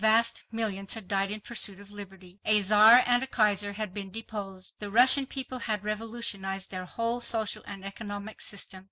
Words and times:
Vast 0.01 0.45
millions 0.51 0.95
had 0.95 1.07
died 1.07 1.29
in 1.29 1.41
pursuit 1.41 1.79
of 1.79 1.91
liberty. 1.91 2.39
A 2.43 2.59
Czar 2.61 3.03
and 3.05 3.21
a 3.21 3.27
Kaiser 3.27 3.73
had 3.73 3.93
been 3.93 4.09
deposed. 4.11 4.73
The 4.79 4.89
Russian 4.89 5.27
people 5.27 5.59
had 5.59 5.83
revolutionized 5.83 6.71
their 6.71 6.85
whole 6.85 7.21
social 7.21 7.61
and 7.67 7.85
economic 7.85 8.41
system. 8.41 8.79